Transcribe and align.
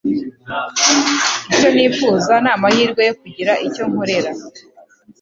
Icyo 1.53 1.69
nifuza 1.75 2.33
ni 2.43 2.49
amahirwe 2.55 3.01
yo 3.09 3.13
kugira 3.21 3.53
icyo 3.67 3.83
nkorera 3.89 4.31